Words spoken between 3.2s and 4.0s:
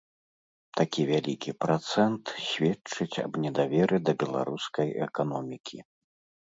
аб недаверы